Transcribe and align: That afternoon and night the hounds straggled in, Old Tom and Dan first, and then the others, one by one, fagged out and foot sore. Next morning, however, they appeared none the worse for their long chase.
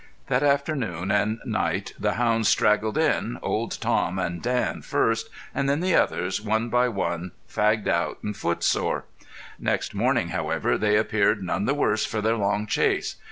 That 0.29 0.41
afternoon 0.41 1.11
and 1.11 1.39
night 1.45 1.93
the 1.99 2.13
hounds 2.13 2.49
straggled 2.49 2.97
in, 2.97 3.37
Old 3.43 3.79
Tom 3.79 4.17
and 4.17 4.41
Dan 4.41 4.81
first, 4.81 5.29
and 5.53 5.69
then 5.69 5.79
the 5.79 5.93
others, 5.93 6.41
one 6.41 6.69
by 6.69 6.89
one, 6.89 7.33
fagged 7.47 7.87
out 7.87 8.17
and 8.23 8.35
foot 8.35 8.63
sore. 8.63 9.05
Next 9.59 9.93
morning, 9.93 10.29
however, 10.29 10.75
they 10.75 10.97
appeared 10.97 11.43
none 11.43 11.65
the 11.65 11.75
worse 11.75 12.03
for 12.03 12.19
their 12.19 12.35
long 12.35 12.65
chase. 12.65 13.17